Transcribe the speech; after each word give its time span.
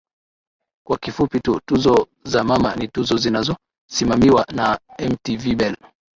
kwa 0.87 0.97
kifupi 0.97 1.39
tu 1.39 1.59
tuzo 1.65 2.07
za 2.23 2.43
mama 2.43 2.75
ni 2.75 2.87
tuzo 2.87 3.17
zinazo 3.17 3.57
simamiwa 3.89 4.45
na 4.55 4.79
mtv 4.99 5.55
bell 5.55 5.77